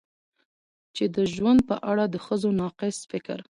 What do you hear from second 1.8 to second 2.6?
اړه د ښځو